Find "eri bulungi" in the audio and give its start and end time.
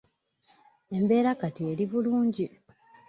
1.71-2.45